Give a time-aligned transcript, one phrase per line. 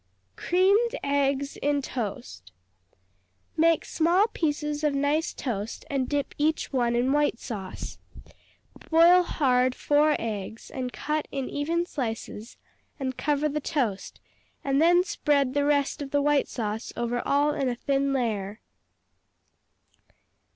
[0.35, 2.51] Creamed Eggs in Toast
[3.55, 7.99] Make small pieces of nice toast and dip each one in white sauce.
[8.89, 12.57] Boil hard four eggs, and cut in even slices
[12.99, 14.19] and cover the toast,
[14.63, 18.59] and then spread the rest of the white sauce over all in a thin layer.